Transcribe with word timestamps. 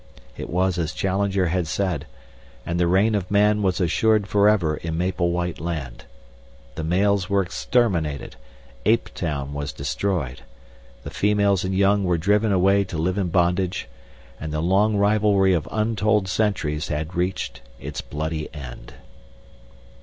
It 0.35 0.49
was 0.49 0.79
as 0.79 0.93
Challenger 0.93 1.49
had 1.49 1.67
said, 1.67 2.07
and 2.65 2.79
the 2.79 2.87
reign 2.87 3.13
of 3.13 3.29
man 3.29 3.61
was 3.61 3.79
assured 3.79 4.25
forever 4.25 4.77
in 4.77 4.97
Maple 4.97 5.29
White 5.29 5.59
Land. 5.59 6.05
The 6.73 6.83
males 6.83 7.29
were 7.29 7.43
exterminated, 7.43 8.35
Ape 8.83 9.13
Town 9.13 9.53
was 9.53 9.71
destroyed, 9.71 10.41
the 11.03 11.11
females 11.11 11.63
and 11.63 11.75
young 11.75 12.03
were 12.03 12.17
driven 12.17 12.51
away 12.51 12.83
to 12.85 12.97
live 12.97 13.19
in 13.19 13.27
bondage, 13.27 13.87
and 14.39 14.51
the 14.51 14.59
long 14.59 14.95
rivalry 14.97 15.53
of 15.53 15.67
untold 15.71 16.27
centuries 16.27 16.87
had 16.87 17.13
reached 17.13 17.61
its 17.79 18.01
bloody 18.01 18.51
end. 18.55 18.95